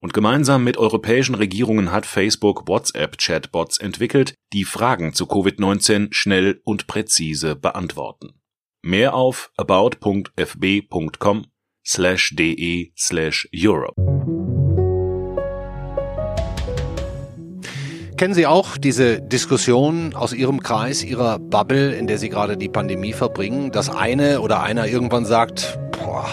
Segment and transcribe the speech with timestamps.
[0.00, 6.86] Und gemeinsam mit europäischen Regierungen hat Facebook WhatsApp-Chatbots entwickelt, die Fragen zu Covid-19 schnell und
[6.86, 8.40] präzise beantworten.
[8.80, 11.46] Mehr auf about.fb.com
[11.84, 13.94] slash de slash Europe.
[18.16, 22.68] Kennen Sie auch diese Diskussion aus Ihrem Kreis, Ihrer Bubble, in der Sie gerade die
[22.68, 26.26] Pandemie verbringen, dass eine oder einer irgendwann sagt, boah,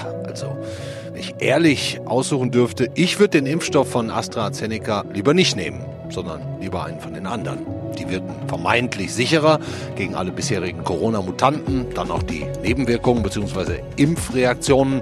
[1.25, 6.85] ich ehrlich aussuchen dürfte, ich würde den Impfstoff von AstraZeneca lieber nicht nehmen, sondern lieber
[6.85, 7.59] einen von den anderen.
[7.97, 9.59] Die wirken vermeintlich sicherer
[9.95, 13.79] gegen alle bisherigen Corona-Mutanten, dann auch die Nebenwirkungen bzw.
[13.95, 15.01] Impfreaktionen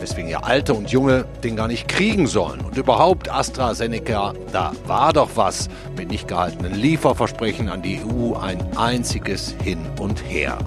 [0.00, 2.60] weswegen ja Alte und Junge den gar nicht kriegen sollen.
[2.60, 8.64] Und überhaupt AstraZeneca, da war doch was mit nicht gehaltenen Lieferversprechen an die EU, ein
[8.76, 10.58] einziges Hin und Her.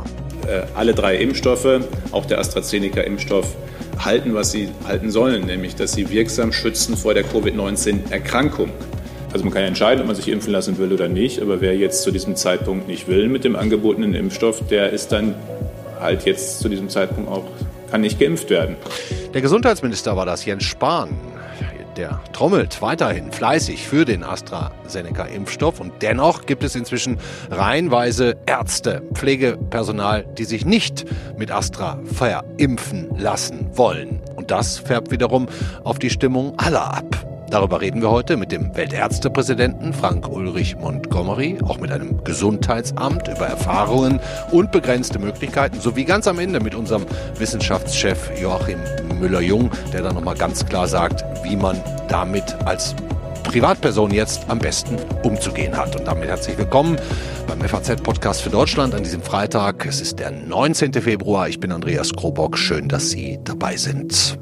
[0.48, 3.56] Äh, alle drei Impfstoffe, auch der AstraZeneca-Impfstoff,
[3.98, 8.72] halten, was sie halten sollen, nämlich dass sie wirksam schützen vor der Covid-19-Erkrankung.
[9.32, 11.76] Also man kann ja entscheiden, ob man sich impfen lassen will oder nicht, aber wer
[11.76, 15.36] jetzt zu diesem Zeitpunkt nicht will mit dem angebotenen Impfstoff, der ist dann
[16.00, 17.46] halt jetzt zu diesem Zeitpunkt auch
[17.92, 18.78] kann nicht geimpft werden.
[19.34, 21.10] Der Gesundheitsminister war das, Jens Spahn.
[21.98, 27.18] Der trommelt weiterhin fleißig für den AstraZeneca-Impfstoff und dennoch gibt es inzwischen
[27.50, 31.06] reihenweise Ärzte, Pflegepersonal, die sich nicht
[31.38, 34.22] mit Astra verimpfen lassen wollen.
[34.36, 35.48] Und das färbt wiederum
[35.84, 37.31] auf die Stimmung aller ab.
[37.52, 43.46] Darüber reden wir heute mit dem Weltärztepräsidenten Frank Ulrich Montgomery, auch mit einem Gesundheitsamt über
[43.46, 44.22] Erfahrungen
[44.52, 47.06] und begrenzte Möglichkeiten, sowie ganz am Ende mit unserem
[47.38, 48.80] Wissenschaftschef Joachim
[49.20, 52.96] Müller-Jung, der dann nochmal ganz klar sagt, wie man damit als
[53.44, 55.94] Privatperson jetzt am besten umzugehen hat.
[55.98, 56.98] Und damit herzlich willkommen
[57.48, 59.86] beim FAZ-Podcast für Deutschland an diesem Freitag.
[59.86, 60.94] Es ist der 19.
[60.94, 61.50] Februar.
[61.50, 62.58] Ich bin Andreas Krobock.
[62.58, 64.40] Schön, dass Sie dabei sind.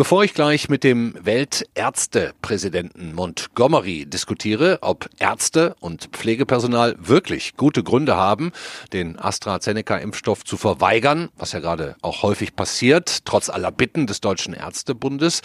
[0.00, 8.16] Bevor ich gleich mit dem Weltärztepräsidenten Montgomery diskutiere, ob Ärzte und Pflegepersonal wirklich gute Gründe
[8.16, 8.52] haben,
[8.94, 14.54] den AstraZeneca-Impfstoff zu verweigern, was ja gerade auch häufig passiert, trotz aller Bitten des Deutschen
[14.54, 15.42] Ärztebundes,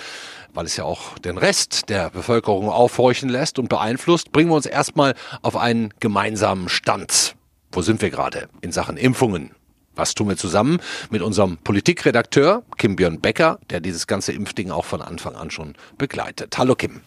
[0.53, 4.67] weil es ja auch den Rest der Bevölkerung aufhorchen lässt und beeinflusst, bringen wir uns
[4.67, 7.35] erstmal auf einen gemeinsamen Stand.
[7.73, 9.51] Wo sind wir gerade in Sachen Impfungen
[9.95, 10.79] was tun wir zusammen
[11.09, 15.75] mit unserem Politikredakteur Kim Björn Becker, der dieses ganze Impfding auch von Anfang an schon
[15.97, 16.57] begleitet.
[16.57, 17.01] Hallo Kim.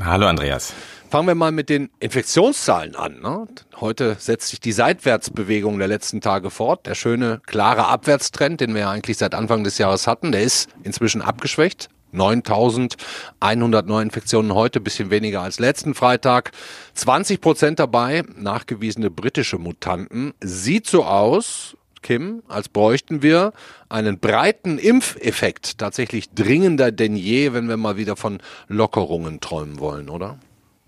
[0.00, 0.72] Hallo Andreas.
[1.08, 3.20] Fangen wir mal mit den Infektionszahlen an.
[3.20, 3.46] Ne?
[3.80, 6.86] Heute setzt sich die Seitwärtsbewegung der letzten Tage fort.
[6.86, 10.68] Der schöne, klare Abwärtstrend, den wir ja eigentlich seit Anfang des Jahres hatten, der ist
[10.82, 11.90] inzwischen abgeschwächt.
[12.10, 16.52] 9100 Neuinfektionen heute, bisschen weniger als letzten Freitag.
[16.94, 20.32] 20 Prozent dabei, nachgewiesene britische Mutanten.
[20.40, 23.52] Sieht so aus, Kim, als bräuchten wir
[23.88, 28.38] einen breiten Impfeffekt, tatsächlich dringender denn je, wenn wir mal wieder von
[28.68, 30.38] Lockerungen träumen wollen, oder?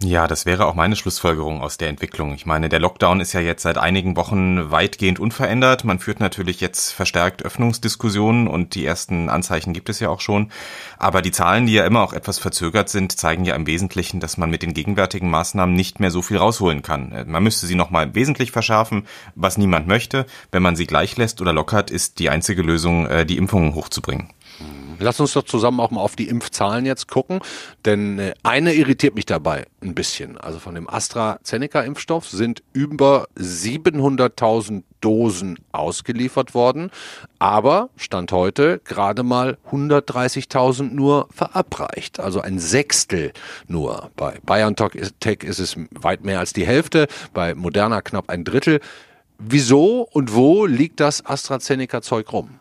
[0.03, 2.34] Ja, das wäre auch meine Schlussfolgerung aus der Entwicklung.
[2.34, 5.84] Ich meine, der Lockdown ist ja jetzt seit einigen Wochen weitgehend unverändert.
[5.84, 10.53] Man führt natürlich jetzt verstärkt Öffnungsdiskussionen und die ersten Anzeichen gibt es ja auch schon.
[10.99, 14.37] Aber die Zahlen, die ja immer auch etwas verzögert sind, zeigen ja im Wesentlichen, dass
[14.37, 17.25] man mit den gegenwärtigen Maßnahmen nicht mehr so viel rausholen kann.
[17.27, 20.27] Man müsste sie nochmal wesentlich verschärfen, was niemand möchte.
[20.53, 24.29] Wenn man sie gleich lässt oder lockert, ist die einzige Lösung, äh, die Impfungen hochzubringen.
[24.99, 27.41] Lass uns doch zusammen auch mal auf die Impfzahlen jetzt gucken,
[27.84, 30.39] denn äh, eine irritiert mich dabei ein bisschen.
[30.39, 36.91] Also von dem AstraZeneca-Impfstoff sind über 700.000 Dosen ausgeliefert worden,
[37.39, 43.33] aber Stand heute gerade mal 130.000 nur verabreicht, also ein Sechstel
[43.69, 44.11] nur.
[44.17, 48.81] Bei BioNTech ist es weit mehr als die Hälfte, bei Moderna knapp ein Drittel.
[49.38, 52.59] Wieso und wo liegt das AstraZeneca-Zeug rum?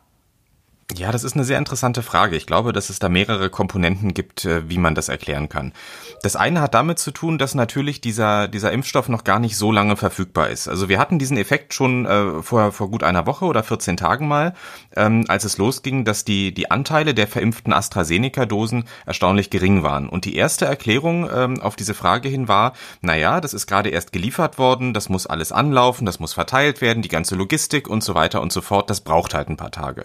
[0.93, 2.35] Ja, das ist eine sehr interessante Frage.
[2.35, 5.73] Ich glaube, dass es da mehrere Komponenten gibt, äh, wie man das erklären kann.
[6.21, 9.71] Das eine hat damit zu tun, dass natürlich dieser, dieser Impfstoff noch gar nicht so
[9.71, 10.67] lange verfügbar ist.
[10.67, 14.27] Also wir hatten diesen Effekt schon äh, vor, vor gut einer Woche oder 14 Tagen
[14.27, 14.53] mal,
[14.95, 20.07] ähm, als es losging, dass die, die Anteile der verimpften AstraZeneca-Dosen erstaunlich gering waren.
[20.07, 24.11] Und die erste Erklärung ähm, auf diese Frage hin war, naja, das ist gerade erst
[24.11, 28.13] geliefert worden, das muss alles anlaufen, das muss verteilt werden, die ganze Logistik und so
[28.13, 30.03] weiter und so fort, das braucht halt ein paar Tage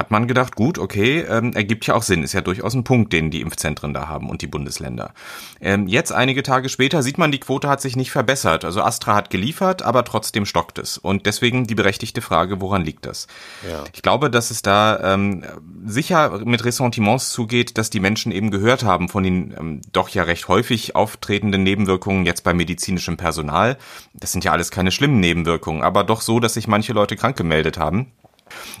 [0.00, 3.12] hat man gedacht, gut, okay, ähm, ergibt ja auch Sinn, ist ja durchaus ein Punkt,
[3.12, 5.12] den die Impfzentren da haben und die Bundesländer.
[5.60, 8.64] Ähm, jetzt, einige Tage später, sieht man, die Quote hat sich nicht verbessert.
[8.64, 10.96] Also Astra hat geliefert, aber trotzdem stockt es.
[10.96, 13.26] Und deswegen die berechtigte Frage, woran liegt das?
[13.68, 13.84] Ja.
[13.92, 15.44] Ich glaube, dass es da ähm,
[15.84, 20.22] sicher mit Ressentiments zugeht, dass die Menschen eben gehört haben von den ähm, doch ja
[20.22, 23.76] recht häufig auftretenden Nebenwirkungen jetzt bei medizinischem Personal.
[24.14, 27.36] Das sind ja alles keine schlimmen Nebenwirkungen, aber doch so, dass sich manche Leute krank
[27.36, 28.12] gemeldet haben.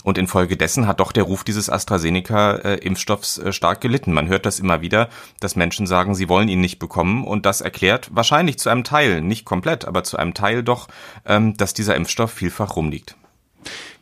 [0.04, 4.12] Und infolgedessen hat doch der Ruf dieses AstraZeneca-Impfstoffs äh, stark gelitten.
[4.12, 5.08] Man hört das immer wieder,
[5.40, 7.24] dass Menschen sagen, sie wollen ihn nicht bekommen.
[7.24, 10.88] Und das erklärt wahrscheinlich zu einem Teil, nicht komplett, aber zu einem Teil doch,
[11.26, 13.16] ähm, dass dieser Impfstoff vielfach rumliegt.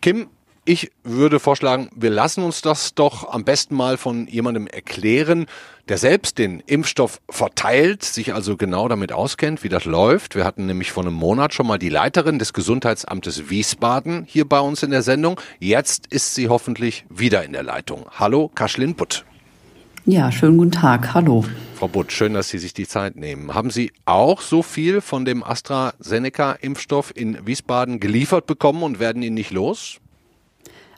[0.01, 0.29] Kim,
[0.69, 5.47] ich würde vorschlagen, wir lassen uns das doch am besten mal von jemandem erklären,
[5.89, 10.35] der selbst den Impfstoff verteilt, sich also genau damit auskennt, wie das läuft.
[10.35, 14.61] Wir hatten nämlich vor einem Monat schon mal die Leiterin des Gesundheitsamtes Wiesbaden hier bei
[14.61, 15.41] uns in der Sendung.
[15.59, 18.05] Jetzt ist sie hoffentlich wieder in der Leitung.
[18.19, 19.25] Hallo, Kaschlin Butt.
[20.05, 21.15] Ja, schönen guten Tag.
[21.15, 21.47] Hallo.
[21.77, 23.55] Frau Butt, schön, dass Sie sich die Zeit nehmen.
[23.55, 29.35] Haben Sie auch so viel von dem AstraZeneca-Impfstoff in Wiesbaden geliefert bekommen und werden ihn
[29.35, 30.01] nicht los?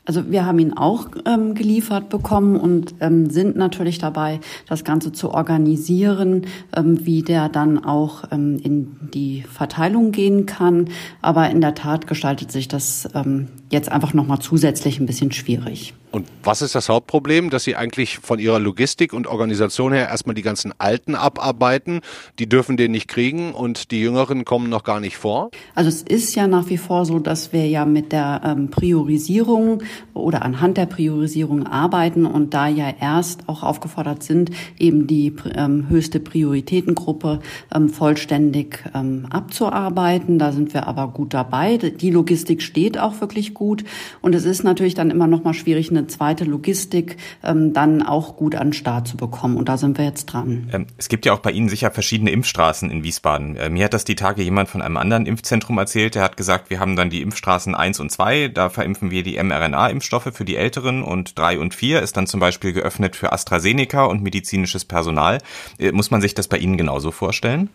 [0.03, 5.11] Also wir haben ihn auch ähm, geliefert bekommen und ähm, sind natürlich dabei, das Ganze
[5.11, 10.89] zu organisieren, ähm, wie der dann auch ähm, in die Verteilung gehen kann.
[11.21, 15.93] Aber in der Tat gestaltet sich das ähm, jetzt einfach nochmal zusätzlich ein bisschen schwierig.
[16.11, 20.35] Und was ist das Hauptproblem, dass Sie eigentlich von Ihrer Logistik und Organisation her erstmal
[20.35, 22.01] die ganzen Alten abarbeiten?
[22.37, 25.51] Die dürfen den nicht kriegen und die Jüngeren kommen noch gar nicht vor?
[25.73, 29.83] Also es ist ja nach wie vor so, dass wir ja mit der ähm, Priorisierung
[30.13, 35.87] oder anhand der Priorisierung arbeiten und da ja erst auch aufgefordert sind, eben die ähm,
[35.87, 37.39] höchste Prioritätengruppe
[37.73, 40.39] ähm, vollständig ähm, abzuarbeiten.
[40.39, 41.77] Da sind wir aber gut dabei.
[41.77, 43.85] Die Logistik steht auch wirklich gut
[44.19, 48.01] und es ist natürlich dann immer noch mal schwierig, eine eine zweite Logistik ähm, dann
[48.01, 49.57] auch gut an den Start zu bekommen.
[49.57, 50.69] Und da sind wir jetzt dran.
[50.73, 53.55] Ähm, es gibt ja auch bei Ihnen sicher verschiedene Impfstraßen in Wiesbaden.
[53.55, 56.15] Äh, mir hat das die Tage jemand von einem anderen Impfzentrum erzählt.
[56.15, 58.49] Der hat gesagt, wir haben dann die Impfstraßen 1 und 2.
[58.49, 62.39] Da verimpfen wir die mRNA-Impfstoffe für die Älteren und 3 und 4 ist dann zum
[62.39, 65.39] Beispiel geöffnet für AstraZeneca und medizinisches Personal.
[65.77, 67.69] Äh, muss man sich das bei Ihnen genauso vorstellen?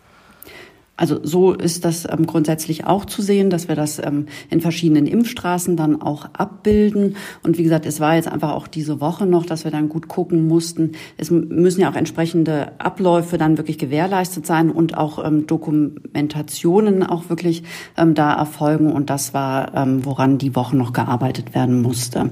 [0.97, 5.05] Also so ist das ähm, grundsätzlich auch zu sehen, dass wir das ähm, in verschiedenen
[5.05, 7.15] Impfstraßen dann auch abbilden.
[7.43, 10.07] Und wie gesagt, es war jetzt einfach auch diese Woche noch, dass wir dann gut
[10.07, 10.93] gucken mussten.
[11.17, 17.29] Es müssen ja auch entsprechende Abläufe dann wirklich gewährleistet sein und auch ähm, Dokumentationen auch
[17.29, 17.63] wirklich
[17.95, 18.91] ähm, da erfolgen.
[18.91, 22.31] Und das war, ähm, woran die Woche noch gearbeitet werden musste.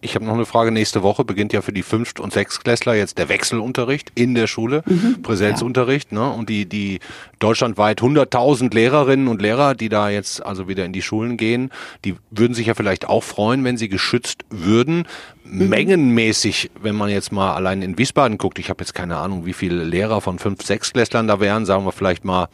[0.00, 0.70] Ich habe noch eine Frage.
[0.70, 4.82] Nächste Woche beginnt ja für die Fünft- und Sechstklässler jetzt der Wechselunterricht in der Schule,
[4.86, 6.12] mhm, Präsenzunterricht.
[6.12, 6.18] Ja.
[6.18, 6.32] Ne?
[6.32, 7.00] Und die, die
[7.38, 11.70] deutschlandweit 100.000 Lehrerinnen und Lehrer, die da jetzt also wieder in die Schulen gehen,
[12.04, 15.06] die würden sich ja vielleicht auch freuen, wenn sie geschützt würden.
[15.44, 15.68] Mhm.
[15.68, 19.54] Mengenmäßig, wenn man jetzt mal allein in Wiesbaden guckt, ich habe jetzt keine Ahnung, wie
[19.54, 22.48] viele Lehrer von Fünf-, Sechstklässlern da wären, sagen wir vielleicht mal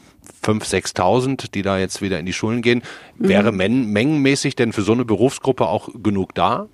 [0.45, 2.83] 5.000, 6.000, die da jetzt wieder in die Schulen gehen.
[3.19, 3.29] Mhm.
[3.29, 6.69] Wäre mengenmäßig denn für so eine Berufsgruppe auch genug da?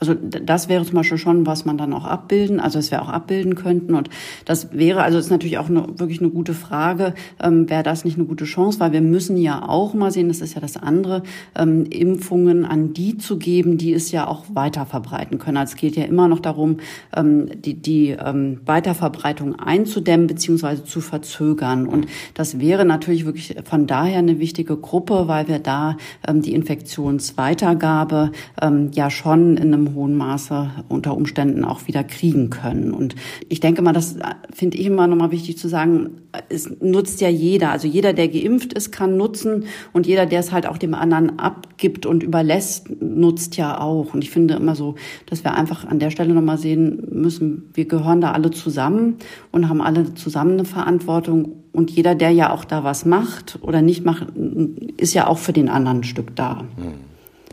[0.00, 3.10] Also das wäre zum Beispiel schon, was man dann auch abbilden, also es wir auch
[3.10, 3.94] abbilden könnten.
[3.94, 4.08] Und
[4.46, 7.12] das wäre, also ist natürlich auch eine, wirklich eine gute Frage,
[7.42, 10.40] ähm, wäre das nicht eine gute Chance, weil wir müssen ja auch mal sehen, das
[10.40, 11.22] ist ja das andere,
[11.54, 15.58] ähm, Impfungen an die zu geben, die es ja auch weiter verbreiten können.
[15.58, 16.78] Also es geht ja immer noch darum,
[17.14, 21.86] ähm, die, die ähm, Weiterverbreitung einzudämmen beziehungsweise zu verzögern.
[21.86, 26.54] Und das wäre natürlich wirklich von daher eine wichtige Gruppe, weil wir da ähm, die
[26.54, 32.92] Infektionsweitergabe ähm, ja schon in einem hohen Maße unter Umständen auch wieder kriegen können.
[32.92, 33.14] Und
[33.48, 34.16] ich denke mal, das
[34.52, 37.70] finde ich immer nochmal wichtig zu sagen, es nutzt ja jeder.
[37.70, 41.38] Also jeder, der geimpft ist, kann nutzen und jeder, der es halt auch dem anderen
[41.38, 44.14] abgibt und überlässt, nutzt ja auch.
[44.14, 44.94] Und ich finde immer so,
[45.26, 49.16] dass wir einfach an der Stelle nochmal sehen müssen, wir gehören da alle zusammen
[49.52, 51.52] und haben alle zusammen eine Verantwortung.
[51.72, 54.26] Und jeder, der ja auch da was macht oder nicht macht,
[54.96, 56.64] ist ja auch für den anderen ein Stück da.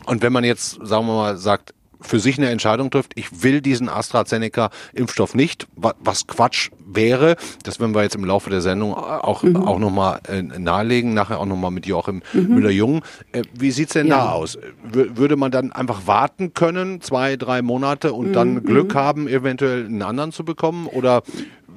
[0.06, 3.60] Und wenn man jetzt, sagen wir mal, sagt, für sich eine Entscheidung trifft, ich will
[3.60, 9.42] diesen AstraZeneca-Impfstoff nicht, was Quatsch wäre, das werden wir jetzt im Laufe der Sendung auch,
[9.42, 9.56] mhm.
[9.56, 12.54] auch nochmal äh, nahelegen, nachher auch nochmal mit Joachim mhm.
[12.54, 13.02] Müller-Jung.
[13.32, 14.18] Äh, wie sieht's denn ja.
[14.18, 14.58] da aus?
[14.82, 18.32] W würde man dann einfach warten können, zwei, drei Monate und mhm.
[18.32, 18.98] dann Glück mhm.
[18.98, 20.86] haben, eventuell einen anderen zu bekommen?
[20.86, 21.22] Oder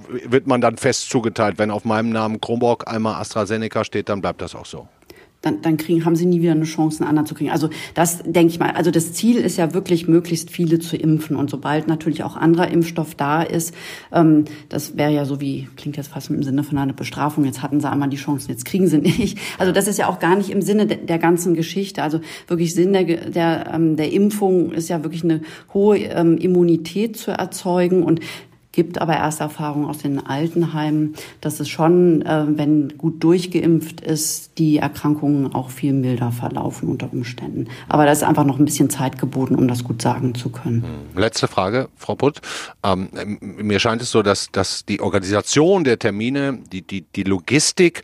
[0.09, 4.41] wird man dann fest zugeteilt, wenn auf meinem Namen Kronborg einmal AstraZeneca steht, dann bleibt
[4.41, 4.87] das auch so?
[5.41, 7.49] Dann, dann kriegen, haben sie nie wieder eine Chance, einen anderen zu kriegen.
[7.49, 8.71] Also das denke ich mal.
[8.71, 11.35] Also das Ziel ist ja wirklich, möglichst viele zu impfen.
[11.35, 13.73] Und sobald natürlich auch anderer Impfstoff da ist,
[14.11, 17.63] ähm, das wäre ja so wie, klingt jetzt fast im Sinne von einer Bestrafung, jetzt
[17.63, 19.39] hatten sie einmal die Chancen, jetzt kriegen sie nicht.
[19.57, 22.01] Also das ist ja auch gar nicht im Sinne de der ganzen Geschichte.
[22.03, 25.41] Also wirklich Sinn der, der, ähm, der Impfung ist ja wirklich eine
[25.73, 28.03] hohe ähm, Immunität zu erzeugen.
[28.03, 28.21] Und
[28.71, 34.57] gibt aber erste Erfahrungen aus den Altenheimen, dass es schon, äh, wenn gut durchgeimpft ist,
[34.57, 37.67] die Erkrankungen auch viel milder verlaufen unter Umständen.
[37.89, 40.83] Aber da ist einfach noch ein bisschen Zeit geboten, um das gut sagen zu können.
[40.83, 41.19] Hm.
[41.21, 42.41] Letzte Frage, Frau Putt.
[42.83, 43.09] Ähm,
[43.39, 48.03] mir scheint es so, dass, dass die Organisation der Termine, die, die, die Logistik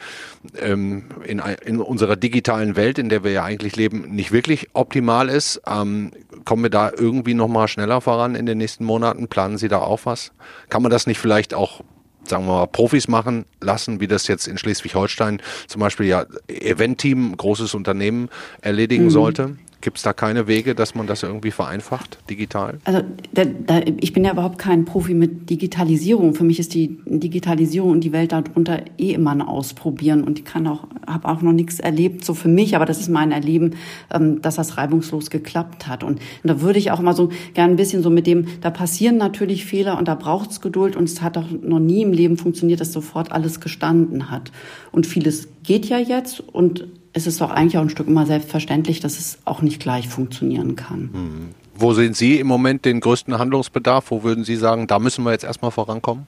[0.60, 5.30] ähm, in, in unserer digitalen Welt, in der wir ja eigentlich leben, nicht wirklich optimal
[5.30, 5.62] ist.
[5.66, 6.12] Ähm,
[6.44, 9.28] kommen wir da irgendwie noch mal schneller voran in den nächsten Monaten?
[9.28, 10.32] Planen Sie da auch was?
[10.70, 11.82] Kann man das nicht vielleicht auch
[12.30, 17.38] sagen wir mal, Profis machen lassen, wie das jetzt in Schleswig-Holstein zum Beispiel ja Event-Team,
[17.38, 18.30] großes Unternehmen
[18.62, 19.10] erledigen mhm.
[19.10, 19.58] sollte?
[19.88, 22.80] Gibt es da keine Wege, dass man das irgendwie vereinfacht, digital?
[22.84, 26.34] Also da, da, ich bin ja überhaupt kein Profi mit Digitalisierung.
[26.34, 30.26] Für mich ist die Digitalisierung und die Welt darunter eh immer ein Ausprobieren.
[30.26, 33.08] Und ich kann auch, habe auch noch nichts erlebt, so für mich, aber das ist
[33.08, 33.78] mein Erleben,
[34.12, 36.04] ähm, dass das reibungslos geklappt hat.
[36.04, 38.72] Und, und da würde ich auch mal so gern ein bisschen so mit dem, da
[38.72, 42.12] passieren natürlich Fehler und da braucht es Geduld und es hat auch noch nie im
[42.12, 44.52] Leben funktioniert, dass sofort alles gestanden hat.
[44.92, 49.00] Und vieles geht ja jetzt und es ist doch eigentlich auch ein Stück immer selbstverständlich,
[49.00, 51.10] dass es auch nicht gleich funktionieren kann.
[51.12, 51.48] Hm.
[51.76, 54.12] Wo sehen Sie im Moment den größten Handlungsbedarf?
[54.12, 56.28] Wo würden Sie sagen, da müssen wir jetzt erstmal vorankommen?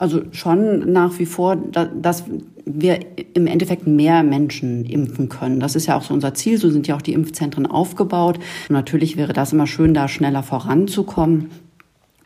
[0.00, 2.24] Also schon nach wie vor, dass
[2.64, 3.00] wir
[3.34, 5.58] im Endeffekt mehr Menschen impfen können.
[5.58, 6.58] Das ist ja auch so unser Ziel.
[6.58, 8.38] So sind ja auch die Impfzentren aufgebaut.
[8.68, 11.50] Und natürlich wäre das immer schön, da schneller voranzukommen.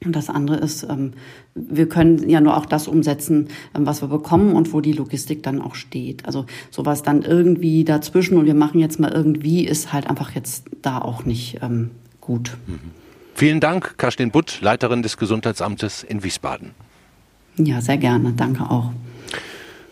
[0.05, 1.13] Und das andere ist, ähm,
[1.55, 5.43] wir können ja nur auch das umsetzen, ähm, was wir bekommen und wo die Logistik
[5.43, 6.27] dann auch steht.
[6.27, 10.65] Also sowas dann irgendwie dazwischen und wir machen jetzt mal irgendwie, ist halt einfach jetzt
[10.83, 11.91] da auch nicht ähm,
[12.21, 12.57] gut.
[12.67, 12.81] Mhm.
[13.35, 16.73] Vielen Dank, Karstin Butt, Leiterin des Gesundheitsamtes in Wiesbaden.
[17.57, 18.33] Ja, sehr gerne.
[18.33, 18.93] Danke auch.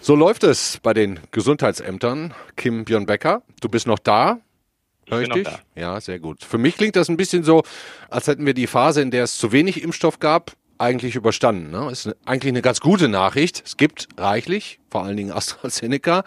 [0.00, 2.32] So läuft es bei den Gesundheitsämtern.
[2.56, 4.38] Kim Björn Becker, du bist noch da.
[5.10, 5.48] Hör ich dich?
[5.74, 6.44] Ja, sehr gut.
[6.44, 7.62] Für mich klingt das ein bisschen so,
[8.08, 11.70] als hätten wir die Phase, in der es zu wenig Impfstoff gab, eigentlich überstanden.
[11.70, 11.90] Ne?
[11.90, 13.62] Ist eigentlich eine ganz gute Nachricht.
[13.64, 16.24] Es gibt reichlich, vor allen Dingen AstraZeneca.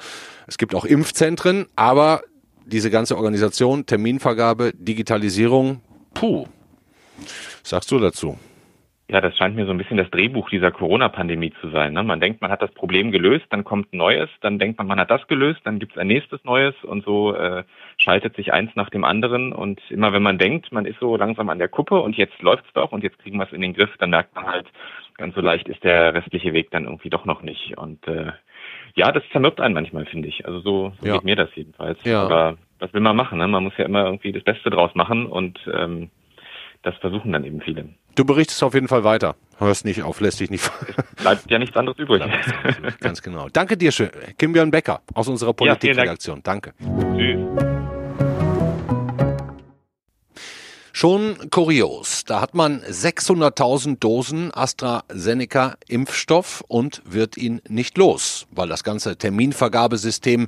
[0.48, 2.22] Es gibt auch Impfzentren, aber
[2.66, 5.82] diese ganze Organisation, Terminvergabe, Digitalisierung,
[6.14, 6.48] puh.
[7.62, 8.38] Was sagst du dazu?
[9.14, 11.94] Ja, das scheint mir so ein bisschen das Drehbuch dieser Corona-Pandemie zu sein.
[11.94, 12.02] Ne?
[12.02, 15.00] Man denkt, man hat das Problem gelöst, dann kommt ein neues, dann denkt man, man
[15.00, 17.64] hat das gelöst, dann gibt es ein nächstes Neues und so äh,
[17.98, 19.54] schaltet sich eins nach dem anderen.
[19.54, 22.74] Und immer wenn man denkt, man ist so langsam an der Kuppe und jetzt läuft's
[22.74, 24.66] doch und jetzt kriegen wir es in den Griff, dann merkt man halt,
[25.16, 27.78] ganz so leicht ist der restliche Weg dann irgendwie doch noch nicht.
[27.78, 28.32] Und äh,
[28.96, 30.48] ja, das zermürbt einen manchmal, finde ich.
[30.48, 31.14] Also so, so ja.
[31.14, 32.04] geht mir das jedenfalls.
[32.04, 32.24] Ja.
[32.24, 33.38] Aber was will man machen?
[33.38, 33.48] Ne?
[33.48, 36.10] Man muss ja immer irgendwie das Beste draus machen und ähm,
[36.82, 37.90] das versuchen dann eben viele.
[38.16, 39.36] Du berichtest auf jeden Fall weiter.
[39.58, 40.70] Hörst nicht auf, lässt dich nicht.
[41.18, 42.22] Bleibt ja nichts anderes übrig.
[43.00, 43.50] Ganz genau.
[43.50, 44.10] Danke dir schön.
[44.38, 46.38] Kim Björn Becker aus unserer Politikredaktion.
[46.38, 46.74] Ja, Dank.
[46.80, 47.18] Danke.
[47.18, 47.74] Tschüss.
[50.96, 52.24] Schon kurios.
[52.24, 59.18] Da hat man 600.000 Dosen AstraZeneca Impfstoff und wird ihn nicht los, weil das ganze
[59.18, 60.48] Terminvergabesystem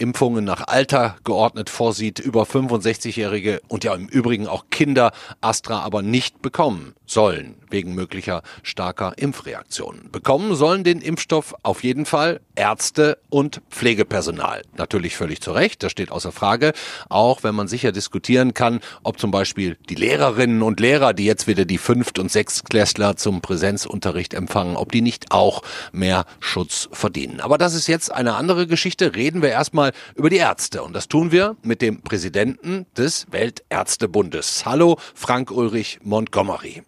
[0.00, 6.02] Impfungen nach Alter geordnet vorsieht, über 65-Jährige und ja im Übrigen auch Kinder Astra aber
[6.02, 10.10] nicht bekommen sollen, wegen möglicher starker Impfreaktionen.
[10.10, 14.62] Bekommen sollen den Impfstoff auf jeden Fall Ärzte und Pflegepersonal.
[14.76, 16.72] Natürlich völlig zu Recht, das steht außer Frage,
[17.08, 21.46] auch wenn man sicher diskutieren kann, ob zum Beispiel die Lehrerinnen und Lehrer, die jetzt
[21.46, 27.40] wieder die Fünft- und Sechstklässler zum Präsenzunterricht empfangen, ob die nicht auch mehr Schutz verdienen.
[27.40, 29.14] Aber das ist jetzt eine andere Geschichte.
[29.14, 30.82] Reden wir erstmal über die Ärzte.
[30.82, 34.64] Und das tun wir mit dem Präsidenten des Weltärztebundes.
[34.66, 36.82] Hallo, Frank Ulrich Montgomery.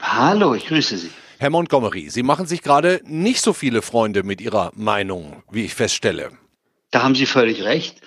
[0.00, 1.10] Hallo, ich grüße Sie.
[1.38, 5.74] Herr Montgomery, Sie machen sich gerade nicht so viele Freunde mit Ihrer Meinung, wie ich
[5.74, 6.30] feststelle.
[6.92, 8.00] Da haben Sie völlig recht.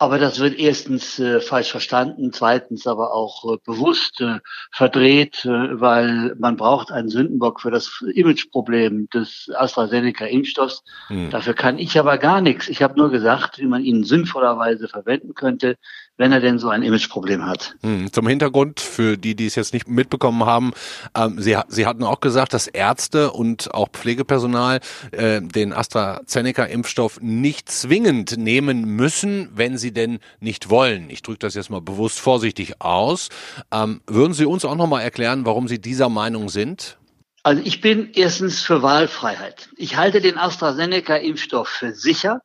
[0.00, 4.38] Aber das wird erstens äh, falsch verstanden, zweitens aber auch äh, bewusst äh,
[4.70, 10.84] verdreht, äh, weil man braucht einen Sündenbock für das Imageproblem des AstraZeneca-Impfstoffs.
[11.08, 11.30] Hm.
[11.30, 12.68] Dafür kann ich aber gar nichts.
[12.68, 15.76] Ich habe nur gesagt, wie man ihn sinnvollerweise verwenden könnte,
[16.18, 17.76] wenn er denn so ein Imageproblem hat.
[17.82, 20.72] Hm, zum Hintergrund, für die, die es jetzt nicht mitbekommen haben,
[21.16, 24.80] ähm, Sie, Sie hatten auch gesagt, dass Ärzte und auch Pflegepersonal
[25.12, 31.08] äh, den AstraZeneca-Impfstoff nicht zwingend nehmen müssen, wenn sie denn nicht wollen.
[31.08, 33.28] Ich drücke das jetzt mal bewusst vorsichtig aus.
[33.72, 36.98] Ähm, würden Sie uns auch noch mal erklären, warum Sie dieser Meinung sind?
[37.44, 39.70] Also ich bin erstens für Wahlfreiheit.
[39.76, 42.40] Ich halte den AstraZeneca-Impfstoff für sicher.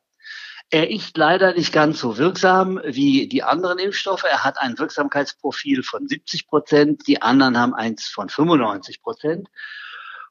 [0.70, 4.24] Er ist leider nicht ganz so wirksam wie die anderen Impfstoffe.
[4.24, 9.48] Er hat ein Wirksamkeitsprofil von 70 Prozent, die anderen haben eins von 95 Prozent.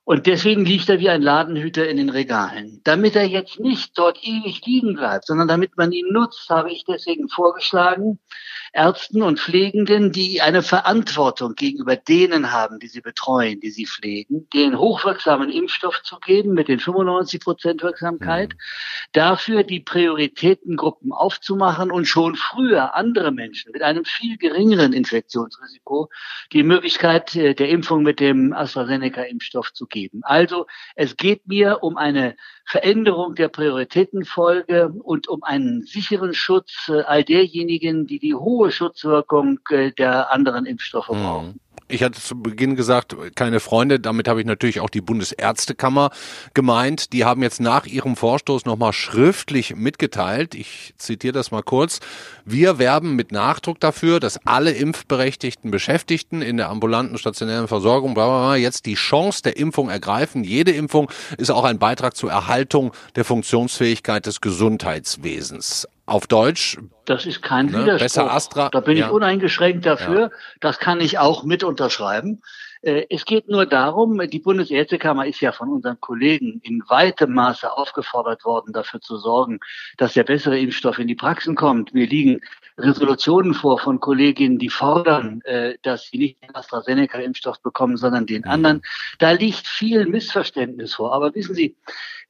[0.05, 2.81] Und deswegen liegt er wie ein Ladenhüter in den Regalen.
[2.83, 6.83] Damit er jetzt nicht dort ewig liegen bleibt, sondern damit man ihn nutzt, habe ich
[6.83, 8.19] deswegen vorgeschlagen,
[8.73, 14.49] Ärzten und Pflegenden, die eine Verantwortung gegenüber denen haben, die sie betreuen, die sie pflegen,
[14.51, 18.57] den hochwirksamen Impfstoff zu geben mit den 95 Prozent Wirksamkeit, mhm.
[19.13, 26.09] dafür die Prioritätengruppen aufzumachen und schon früher andere Menschen mit einem viel geringeren Infektionsrisiko
[26.51, 30.21] die Möglichkeit äh, der Impfung mit dem AstraZeneca-Impfstoff zu geben.
[30.23, 32.35] Also es geht mir um eine
[32.65, 39.59] Veränderung der Prioritätenfolge und um einen sicheren Schutz äh, all derjenigen, die die hohe Schutzwirkung
[39.69, 41.59] äh, der anderen Impfstoffe mhm.
[41.93, 43.99] Ich hatte zu Beginn gesagt, keine Freunde.
[43.99, 46.09] Damit habe ich natürlich auch die Bundesärztekammer
[46.55, 47.13] gemeint.
[47.13, 50.55] Die haben jetzt nach ihrem Vorstoß nochmal schriftlich mitgeteilt.
[50.55, 51.99] Ich zitiere das mal kurz.
[52.45, 58.25] Wir werben mit Nachdruck dafür, dass alle impfberechtigten Beschäftigten in der ambulanten stationären Versorgung bla
[58.25, 60.43] bla bla, jetzt die Chance der Impfung ergreifen.
[60.43, 66.77] Jede Impfung ist auch ein Beitrag zur Erhaltung der Funktionsfähigkeit des Gesundheitswesens auf Deutsch.
[67.05, 67.99] Das ist kein ne, Widerspruch.
[67.99, 68.69] Besser Astra.
[68.69, 69.07] Da bin ja.
[69.07, 70.21] ich uneingeschränkt dafür.
[70.21, 70.29] Ja.
[70.59, 72.41] Das kann ich auch mit unterschreiben.
[72.83, 77.71] Äh, es geht nur darum, die Bundesärztekammer ist ja von unseren Kollegen in weitem Maße
[77.71, 79.59] aufgefordert worden, dafür zu sorgen,
[79.97, 81.93] dass der bessere Impfstoff in die Praxen kommt.
[81.93, 82.41] Mir liegen
[82.77, 88.41] Resolutionen vor von Kolleginnen, die fordern, äh, dass sie nicht den AstraZeneca-Impfstoff bekommen, sondern den
[88.41, 88.49] mhm.
[88.49, 88.81] anderen.
[89.19, 91.13] Da liegt viel Missverständnis vor.
[91.13, 91.75] Aber wissen Sie,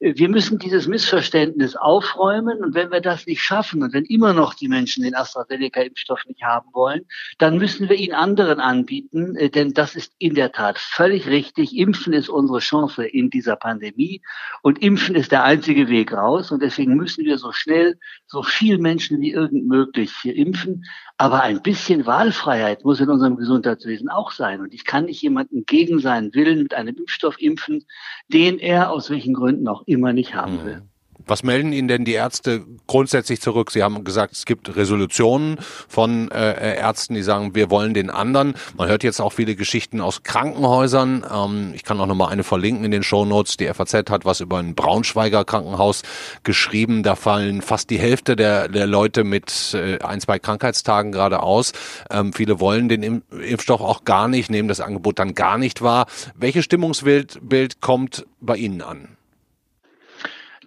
[0.00, 2.62] wir müssen dieses Missverständnis aufräumen.
[2.62, 6.42] Und wenn wir das nicht schaffen und wenn immer noch die Menschen den AstraZeneca-Impfstoff nicht
[6.42, 7.06] haben wollen,
[7.38, 9.36] dann müssen wir ihn anderen anbieten.
[9.36, 11.76] Äh, denn das ist in der Tat völlig richtig.
[11.76, 14.22] Impfen ist unsere Chance in dieser Pandemie.
[14.62, 16.50] Und Impfen ist der einzige Weg raus.
[16.50, 20.84] Und deswegen müssen wir so schnell so viel Menschen wie irgend möglich impfen.
[21.16, 24.60] Aber ein bisschen Wahlfreiheit muss in unserem Gesundheitswesen auch sein.
[24.60, 27.84] Und ich kann nicht jemanden gegen seinen Willen mit einem Impfstoff impfen,
[28.28, 30.93] den er aus welchen Gründen auch immer nicht haben mhm.
[31.26, 33.70] Was melden Ihnen denn die Ärzte grundsätzlich zurück?
[33.70, 38.54] Sie haben gesagt, es gibt Resolutionen von äh, Ärzten, die sagen, wir wollen den anderen.
[38.76, 41.24] Man hört jetzt auch viele Geschichten aus Krankenhäusern.
[41.32, 43.56] Ähm, ich kann auch nochmal eine verlinken in den Show Notes.
[43.56, 46.02] Die FAZ hat was über ein Braunschweiger Krankenhaus
[46.42, 47.02] geschrieben.
[47.02, 51.72] Da fallen fast die Hälfte der, der Leute mit äh, ein, zwei Krankheitstagen gerade aus.
[52.10, 56.06] Ähm, viele wollen den Impfstoff auch gar nicht, nehmen das Angebot dann gar nicht wahr.
[56.36, 59.16] Welches Stimmungsbild kommt bei Ihnen an?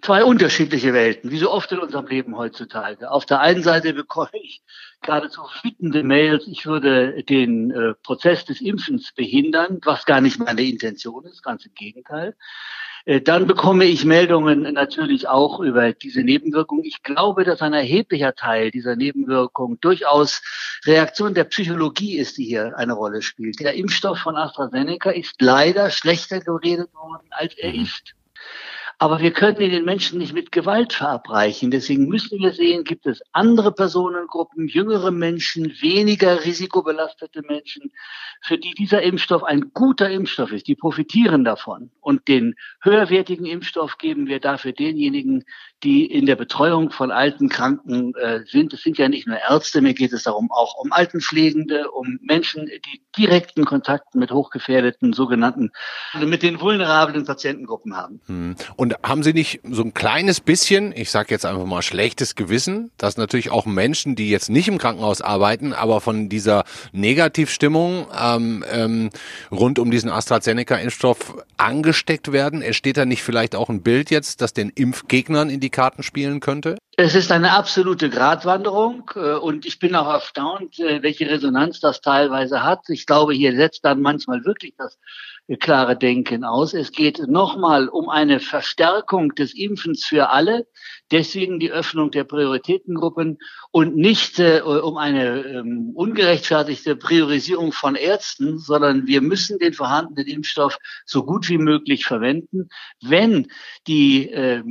[0.02, 3.10] Zwei unterschiedliche Welten, wie so oft in unserem Leben heutzutage.
[3.10, 4.62] Auf der einen Seite bekomme ich
[5.02, 10.62] geradezu wütende Mails, ich würde den äh, Prozess des Impfens behindern, was gar nicht meine
[10.62, 12.34] Intention ist, ganz im Gegenteil.
[13.04, 16.84] Äh, dann bekomme ich Meldungen natürlich auch über diese Nebenwirkungen.
[16.84, 20.42] Ich glaube, dass ein erheblicher Teil dieser Nebenwirkungen durchaus
[20.84, 23.60] Reaktion der Psychologie ist, die hier eine Rolle spielt.
[23.60, 27.82] Der Impfstoff von AstraZeneca ist leider schlechter geredet worden, als er mhm.
[27.82, 28.14] ist.
[29.00, 31.70] Aber wir können den Menschen nicht mit Gewalt verabreichen.
[31.70, 37.92] Deswegen müssen wir sehen, gibt es andere Personengruppen, jüngere Menschen, weniger risikobelastete Menschen,
[38.42, 40.66] für die dieser Impfstoff ein guter Impfstoff ist.
[40.66, 41.92] Die profitieren davon.
[42.00, 45.44] Und den höherwertigen Impfstoff geben wir dafür denjenigen,
[45.84, 48.72] die in der Betreuung von alten Kranken äh, sind.
[48.72, 52.66] Es sind ja nicht nur Ärzte, mir geht es darum auch um Altenpflegende, um Menschen,
[52.66, 55.70] die direkten Kontakt mit hochgefährdeten sogenannten,
[56.12, 58.20] also mit den vulnerablen Patientengruppen haben.
[58.26, 58.56] Hm.
[58.88, 62.90] Und haben Sie nicht so ein kleines bisschen, ich sage jetzt einfach mal schlechtes Gewissen,
[62.96, 68.64] dass natürlich auch Menschen, die jetzt nicht im Krankenhaus arbeiten, aber von dieser Negativstimmung ähm,
[68.72, 69.10] ähm,
[69.50, 72.62] rund um diesen AstraZeneca-Impfstoff angesteckt werden?
[72.62, 76.40] Entsteht da nicht vielleicht auch ein Bild jetzt, das den Impfgegnern in die Karten spielen
[76.40, 76.78] könnte?
[76.96, 82.00] Es ist eine absolute Gratwanderung äh, und ich bin auch erstaunt, äh, welche Resonanz das
[82.00, 82.88] teilweise hat.
[82.88, 84.96] Ich glaube, hier setzt dann manchmal wirklich das
[85.56, 86.74] klare Denken aus.
[86.74, 88.38] Es geht nochmal um eine
[88.78, 90.66] Verstärkung des Impfens für alle,
[91.10, 93.38] deswegen die Öffnung der Prioritätengruppen
[93.72, 100.28] und nicht äh, um eine ähm, ungerechtfertigte Priorisierung von Ärzten, sondern wir müssen den vorhandenen
[100.28, 102.68] Impfstoff so gut wie möglich verwenden.
[103.02, 103.48] Wenn
[103.88, 104.62] die äh,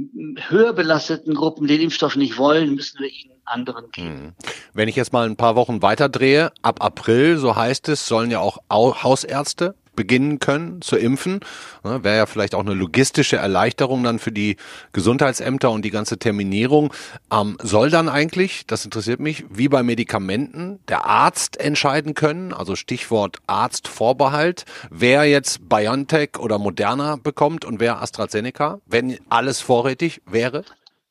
[0.47, 4.07] höher belasteten Gruppen den Impfstoff nicht wollen, müssen wir ihnen anderen geben.
[4.07, 4.35] Hm.
[4.73, 8.31] Wenn ich jetzt mal ein paar Wochen weiter drehe, ab April, so heißt es, sollen
[8.31, 8.59] ja auch
[9.03, 11.41] Hausärzte beginnen können zu impfen.
[11.83, 14.55] Ne, Wäre ja vielleicht auch eine logistische Erleichterung dann für die
[14.93, 16.93] Gesundheitsämter und die ganze Terminierung.
[17.29, 22.77] Ähm, soll dann eigentlich, das interessiert mich, wie bei Medikamenten, der Arzt entscheiden können, also
[22.77, 30.63] Stichwort Arztvorbehalt, wer jetzt BioNTech oder Moderna bekommt und wer AstraZeneca, wenn alles vorrätig wäre?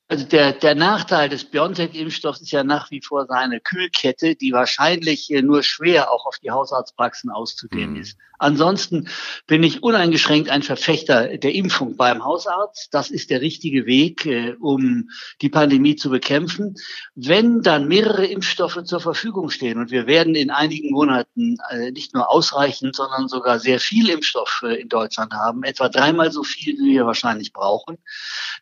[0.09, 5.29] Also der, der Nachteil des BioNTech-Impfstoffs ist ja nach wie vor seine Kühlkette, die wahrscheinlich
[5.42, 8.01] nur schwer auch auf die Hausarztpraxen auszudehnen mhm.
[8.01, 8.16] ist.
[8.38, 9.09] Ansonsten
[9.47, 12.92] bin ich uneingeschränkt ein Verfechter der Impfung beim Hausarzt.
[12.92, 15.09] Das ist der richtige Weg, äh, um
[15.40, 16.75] die Pandemie zu bekämpfen.
[17.14, 22.14] Wenn dann mehrere Impfstoffe zur Verfügung stehen und wir werden in einigen Monaten äh, nicht
[22.14, 26.77] nur ausreichend, sondern sogar sehr viel Impfstoff äh, in Deutschland haben, etwa dreimal so viel,
[26.79, 27.99] wie wir wahrscheinlich brauchen,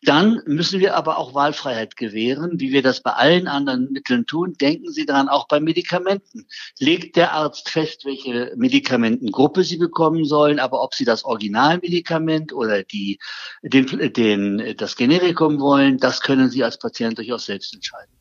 [0.03, 4.53] dann müssen wir aber auch Wahlfreiheit gewähren, wie wir das bei allen anderen Mitteln tun.
[4.59, 6.47] Denken Sie daran, auch bei Medikamenten.
[6.79, 12.83] Legt der Arzt fest, welche Medikamentengruppe sie bekommen sollen, aber ob sie das Originalmedikament oder
[12.83, 13.19] die,
[13.61, 18.11] den, den, das Generikum wollen, das können sie als Patient durchaus selbst entscheiden.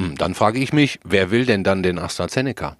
[0.00, 2.76] Hm, dann frage ich mich, wer will denn dann den AstraZeneca?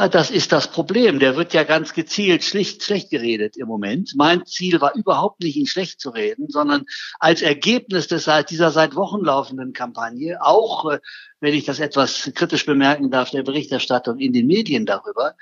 [0.00, 1.18] Ah, das ist das Problem.
[1.18, 4.14] Der wird ja ganz gezielt schlicht schlecht geredet im Moment.
[4.16, 6.86] Mein Ziel war überhaupt nicht, ihn schlecht zu reden, sondern
[7.18, 11.00] als Ergebnis des, dieser seit Wochen laufenden Kampagne, auch äh,
[11.40, 15.34] wenn ich das etwas kritisch bemerken darf, der Berichterstattung in den Medien darüber,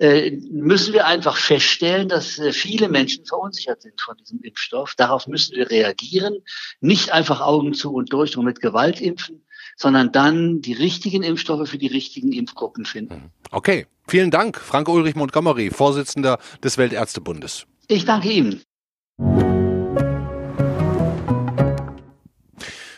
[0.00, 4.96] äh, müssen wir einfach feststellen, dass äh, viele Menschen verunsichert sind von diesem Impfstoff.
[4.96, 6.38] Darauf müssen wir reagieren,
[6.80, 9.44] nicht einfach Augen zu und durch und mit Gewalt impfen,
[9.76, 13.14] sondern dann die richtigen Impfstoffe für die richtigen Impfgruppen finden.
[13.14, 13.30] Mhm.
[13.50, 17.66] Okay, vielen Dank, Frank Ulrich Montgomery, Vorsitzender des Weltärztebundes.
[17.88, 18.62] Ich danke Ihnen.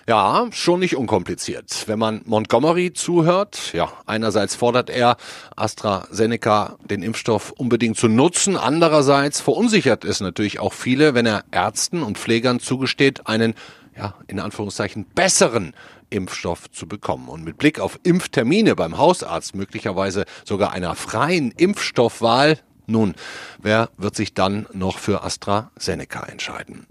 [0.09, 1.85] Ja, schon nicht unkompliziert.
[1.87, 5.17] Wenn man Montgomery zuhört, ja, einerseits fordert er
[5.55, 12.03] AstraZeneca den Impfstoff unbedingt zu nutzen, andererseits verunsichert es natürlich auch viele, wenn er Ärzten
[12.03, 13.55] und Pflegern zugesteht, einen
[13.97, 15.73] ja, in Anführungszeichen besseren
[16.13, 17.29] Impfstoff zu bekommen.
[17.29, 23.15] Und mit Blick auf Impftermine beim Hausarzt, möglicherweise sogar einer freien Impfstoffwahl, nun,
[23.61, 26.87] wer wird sich dann noch für AstraZeneca entscheiden?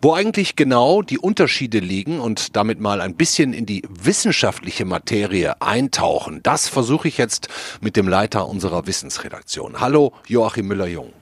[0.00, 5.60] Wo eigentlich genau die Unterschiede liegen und damit mal ein bisschen in die wissenschaftliche Materie
[5.60, 7.48] eintauchen, das versuche ich jetzt
[7.80, 9.80] mit dem Leiter unserer Wissensredaktion.
[9.80, 11.12] Hallo, Joachim Müller-Jung.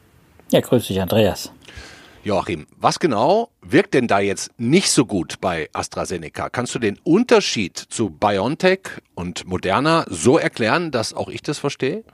[0.50, 1.52] Ja, grüß dich, Andreas.
[2.22, 6.50] Joachim, was genau wirkt denn da jetzt nicht so gut bei AstraZeneca?
[6.50, 8.80] Kannst du den Unterschied zu BioNTech
[9.14, 12.04] und Moderna so erklären, dass auch ich das verstehe?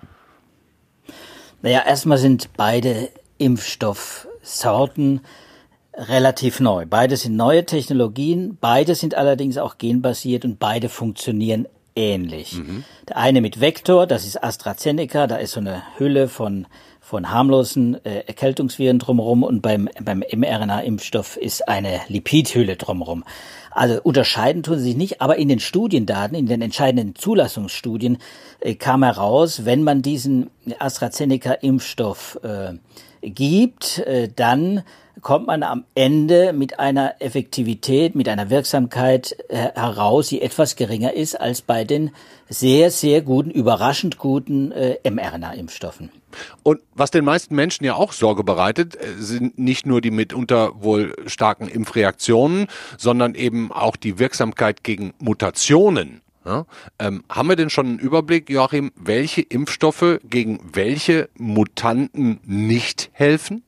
[1.61, 5.23] Naja, erstmal sind beide Impfstoffsorten
[5.93, 6.87] relativ neu.
[6.87, 11.67] Beide sind neue Technologien, beide sind allerdings auch genbasiert und beide funktionieren
[11.97, 12.59] ähnlich.
[12.59, 12.85] Mhm.
[13.09, 16.67] Der eine mit Vektor, das ist AstraZeneca, da ist so eine Hülle von
[17.07, 23.23] von harmlosen äh, Erkältungsviren drumherum und beim, beim mRNA-Impfstoff ist eine Lipidhülle drumherum.
[23.71, 28.19] Also unterscheiden tun sie sich nicht, aber in den Studiendaten, in den entscheidenden Zulassungsstudien
[28.59, 32.73] äh, kam heraus, wenn man diesen AstraZeneca-Impfstoff äh,
[33.23, 34.83] gibt, äh, dann
[35.23, 41.13] kommt man am Ende mit einer Effektivität, mit einer Wirksamkeit äh, heraus, die etwas geringer
[41.13, 42.11] ist als bei den
[42.49, 46.11] sehr, sehr guten, überraschend guten äh, mRNA-Impfstoffen.
[46.63, 50.83] Und was den meisten Menschen ja auch Sorge bereitet, äh, sind nicht nur die mitunter
[50.83, 52.67] wohl starken Impfreaktionen,
[52.99, 56.23] sondern eben auch die Wirksamkeit gegen Mutationen.
[56.45, 56.65] Ja,
[57.01, 63.65] ähm, haben wir denn schon einen Überblick, Joachim, welche Impfstoffe gegen welche Mutanten nicht helfen?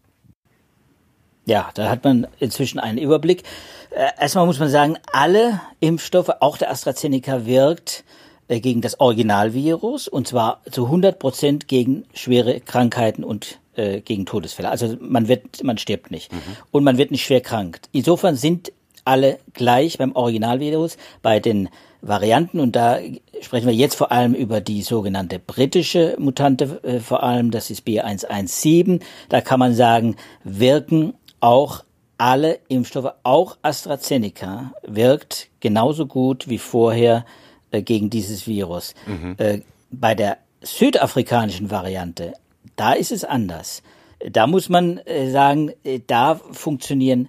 [1.44, 3.42] Ja, da hat man inzwischen einen Überblick.
[3.90, 8.04] Äh, erstmal muss man sagen, alle Impfstoffe, auch der AstraZeneca wirkt
[8.48, 14.26] äh, gegen das Originalvirus und zwar zu 100 Prozent gegen schwere Krankheiten und äh, gegen
[14.26, 14.70] Todesfälle.
[14.70, 16.38] Also man wird, man stirbt nicht mhm.
[16.70, 17.80] und man wird nicht schwer krank.
[17.92, 18.72] Insofern sind
[19.04, 20.98] alle gleich beim Originalvirus.
[21.22, 21.68] Bei den
[22.00, 22.98] Varianten und da
[23.40, 27.86] sprechen wir jetzt vor allem über die sogenannte britische Mutante, äh, vor allem das ist
[27.86, 29.00] B117.
[29.28, 31.84] Da kann man sagen, wirken auch
[32.18, 37.24] alle Impfstoffe, auch AstraZeneca, wirkt genauso gut wie vorher
[37.70, 38.94] äh, gegen dieses Virus.
[39.06, 39.34] Mhm.
[39.38, 42.34] Äh, bei der südafrikanischen Variante,
[42.76, 43.82] da ist es anders.
[44.30, 47.28] Da muss man äh, sagen, äh, da funktionieren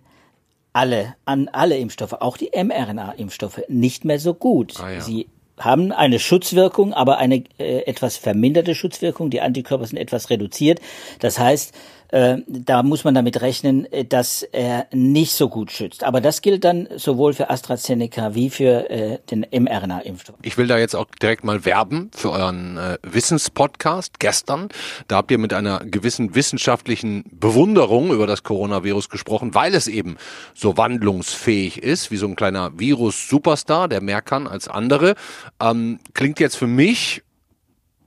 [0.74, 4.80] alle, an alle Impfstoffe, auch die mRNA-Impfstoffe, nicht mehr so gut.
[4.80, 5.02] Ah, ja.
[5.02, 9.30] Sie haben eine Schutzwirkung, aber eine äh, etwas verminderte Schutzwirkung.
[9.30, 10.80] Die Antikörper sind etwas reduziert.
[11.20, 11.74] Das heißt,
[12.10, 16.04] äh, da muss man damit rechnen, äh, dass er nicht so gut schützt.
[16.04, 20.36] Aber das gilt dann sowohl für AstraZeneca wie für äh, den mRNA-Impfstoff.
[20.42, 24.70] Ich will da jetzt auch direkt mal werben für euren äh, Wissenspodcast gestern.
[25.08, 30.18] Da habt ihr mit einer gewissen wissenschaftlichen Bewunderung über das Coronavirus gesprochen, weil es eben
[30.54, 35.16] so wandlungsfähig ist, wie so ein kleiner Virus-Superstar, der mehr kann als andere.
[35.62, 37.24] Ähm, klingt jetzt für mich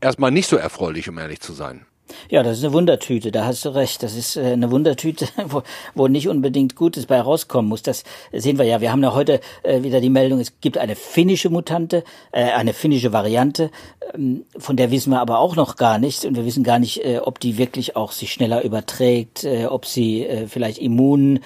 [0.01, 1.87] erstmal nicht so erfreulich, um ehrlich zu sein.
[2.29, 4.03] Ja, das ist eine Wundertüte, da hast du recht.
[4.03, 5.62] Das ist äh, eine Wundertüte, wo,
[5.94, 7.83] wo nicht unbedingt Gutes bei rauskommen muss.
[7.83, 8.81] Das sehen wir ja.
[8.81, 12.72] Wir haben ja heute äh, wieder die Meldung, es gibt eine finnische Mutante, äh, eine
[12.72, 13.70] finnische Variante,
[14.14, 17.03] ähm, von der wissen wir aber auch noch gar nichts und wir wissen gar nicht,
[17.22, 21.40] ob die wirklich auch sich schneller überträgt, ob sie vielleicht immun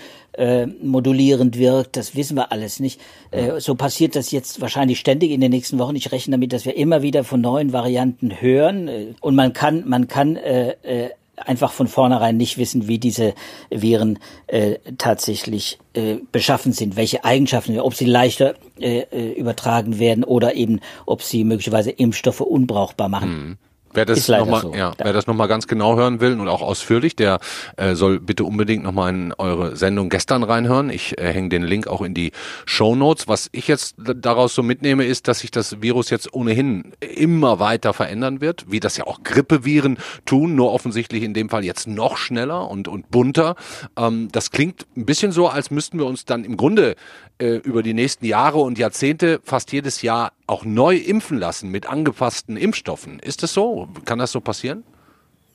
[0.83, 3.01] modulierend wirkt, das wissen wir alles nicht.
[3.59, 5.97] so passiert das jetzt wahrscheinlich ständig in den nächsten Wochen.
[5.97, 10.09] Ich rechne damit, dass wir immer wieder von neuen Varianten hören und man kann, man
[10.09, 13.35] kann äh, äh, einfach von vornherein nicht wissen, wie diese
[13.71, 20.25] Viren äh, tatsächlich äh, beschaffen sind, welche Eigenschaften, ob sie leichter äh, äh übertragen werden
[20.25, 23.31] oder eben, ob sie möglicherweise Impfstoffe unbrauchbar machen.
[23.31, 23.57] Mhm.
[23.97, 24.75] Wer das nochmal so.
[24.75, 27.41] ja, wer das noch mal ganz genau hören will und auch ausführlich, der
[27.77, 30.91] äh, soll bitte unbedingt nochmal in eure Sendung gestern reinhören.
[30.91, 32.33] Ich äh, hänge den Link auch in die
[32.67, 33.27] Show Notes.
[33.27, 37.95] Was ich jetzt daraus so mitnehme, ist, dass sich das Virus jetzt ohnehin immer weiter
[37.95, 42.19] verändern wird, wie das ja auch Grippeviren tun, nur offensichtlich in dem Fall jetzt noch
[42.19, 43.57] schneller und, und bunter.
[43.97, 46.97] Ähm, das klingt ein bisschen so, als müssten wir uns dann im Grunde
[47.39, 51.89] äh, über die nächsten Jahre und Jahrzehnte fast jedes Jahr auch neu impfen lassen mit
[51.89, 53.19] angepassten Impfstoffen.
[53.19, 53.89] Ist das so?
[54.05, 54.85] Kann das so passieren?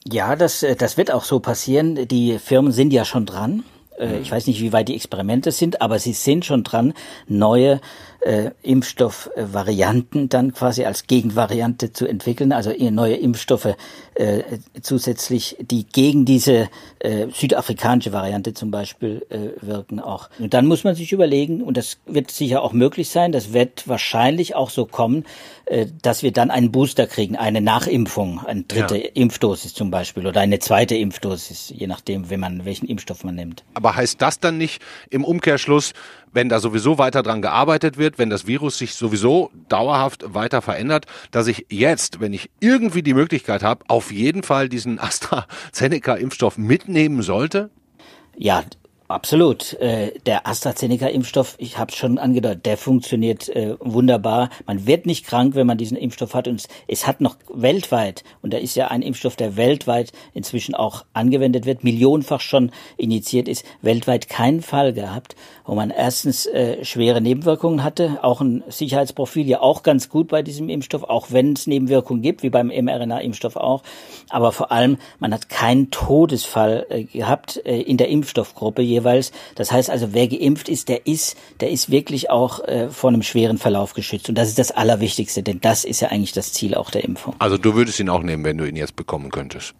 [0.05, 2.07] Ja, das, äh, das wird auch so passieren.
[2.07, 3.63] Die Firmen sind ja schon dran.
[3.97, 6.93] Äh, ich weiß nicht, wie weit die Experimente sind, aber sie sind schon dran,
[7.27, 7.79] neue
[8.21, 13.75] äh, Impfstoffvarianten dann quasi als Gegenvariante zu entwickeln, also neue Impfstoffe
[14.15, 14.43] äh,
[14.81, 20.29] zusätzlich, die gegen diese äh, südafrikanische Variante zum Beispiel äh, wirken auch.
[20.39, 23.87] Und dann muss man sich überlegen, und das wird sicher auch möglich sein, das wird
[23.87, 25.25] wahrscheinlich auch so kommen,
[25.65, 29.09] äh, dass wir dann einen Booster kriegen, eine Nachimpfung, eine dritte ja.
[29.13, 33.63] Impfdosis zum Beispiel oder eine zweite Impfdosis, je nachdem, wenn man welchen Impfstoff man nimmt.
[33.73, 35.93] Aber heißt das dann nicht im Umkehrschluss,
[36.33, 41.05] wenn da sowieso weiter dran gearbeitet wird, wenn das Virus sich sowieso dauerhaft weiter verändert,
[41.31, 47.21] dass ich jetzt, wenn ich irgendwie die Möglichkeit habe, auf jeden Fall diesen AstraZeneca-Impfstoff mitnehmen
[47.21, 47.69] sollte?
[48.37, 48.63] Ja,
[49.11, 49.73] Absolut.
[49.73, 54.49] Äh, der AstraZeneca-Impfstoff, ich habe es schon angedeutet, der funktioniert äh, wunderbar.
[54.65, 56.47] Man wird nicht krank, wenn man diesen Impfstoff hat.
[56.47, 61.03] Und es hat noch weltweit, und da ist ja ein Impfstoff, der weltweit inzwischen auch
[61.13, 67.19] angewendet wird, millionenfach schon initiiert ist, weltweit keinen Fall gehabt, wo man erstens äh, schwere
[67.19, 71.67] Nebenwirkungen hatte, auch ein Sicherheitsprofil ja auch ganz gut bei diesem Impfstoff, auch wenn es
[71.67, 73.83] Nebenwirkungen gibt, wie beim mRNA-Impfstoff auch.
[74.29, 79.31] Aber vor allem, man hat keinen Todesfall gehabt in der Impfstoffgruppe jeweils.
[79.55, 83.23] Das heißt also, wer geimpft ist, der ist, der ist wirklich auch äh, vor einem
[83.23, 84.29] schweren Verlauf geschützt.
[84.29, 87.35] Und das ist das Allerwichtigste, denn das ist ja eigentlich das Ziel auch der Impfung.
[87.39, 89.73] Also du würdest ihn auch nehmen, wenn du ihn jetzt bekommen könntest.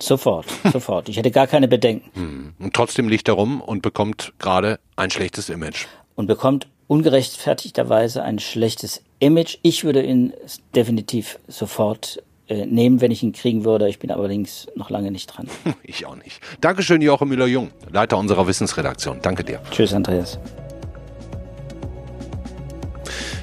[0.00, 1.08] Sofort, sofort.
[1.08, 2.10] Ich hätte gar keine Bedenken.
[2.14, 2.54] Hm.
[2.58, 5.86] Und trotzdem liegt er rum und bekommt gerade ein schlechtes Image.
[6.16, 9.58] Und bekommt ungerechtfertigterweise ein schlechtes Image.
[9.62, 10.32] Ich würde ihn
[10.74, 13.88] definitiv sofort äh, nehmen, wenn ich ihn kriegen würde.
[13.88, 15.48] Ich bin allerdings noch lange nicht dran.
[15.82, 16.40] Ich auch nicht.
[16.60, 19.18] Dankeschön, Joachim Müller-Jung, Leiter unserer Wissensredaktion.
[19.22, 19.60] Danke dir.
[19.70, 20.38] Tschüss, Andreas.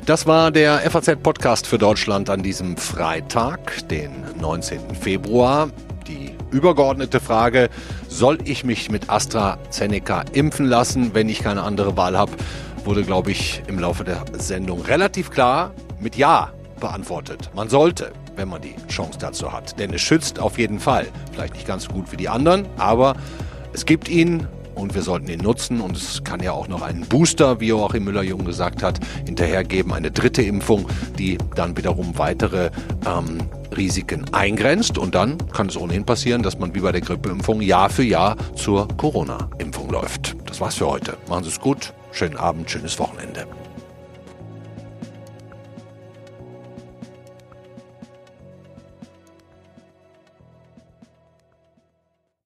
[0.05, 4.95] Das war der FAZ-Podcast für Deutschland an diesem Freitag, den 19.
[4.95, 5.69] Februar.
[6.07, 7.69] Die übergeordnete Frage,
[8.09, 12.31] soll ich mich mit AstraZeneca impfen lassen, wenn ich keine andere Wahl habe,
[12.83, 17.51] wurde, glaube ich, im Laufe der Sendung relativ klar mit Ja beantwortet.
[17.55, 19.79] Man sollte wenn man die Chance dazu hat.
[19.79, 21.07] Denn es schützt auf jeden Fall.
[21.31, 23.15] Vielleicht nicht ganz so gut wie die anderen, aber
[23.73, 25.81] es gibt ihn und wir sollten ihn nutzen.
[25.81, 29.93] Und es kann ja auch noch einen Booster, wie auch im Müller-Jung gesagt hat, hinterhergeben,
[29.93, 32.71] eine dritte Impfung, die dann wiederum weitere
[33.05, 33.39] ähm,
[33.75, 34.97] Risiken eingrenzt.
[34.97, 38.35] Und dann kann es ohnehin passieren, dass man wie bei der Grippeimpfung Jahr für Jahr
[38.55, 40.35] zur Corona-Impfung läuft.
[40.45, 41.17] Das war's für heute.
[41.29, 41.93] Machen Sie es gut.
[42.11, 43.45] Schönen Abend, schönes Wochenende.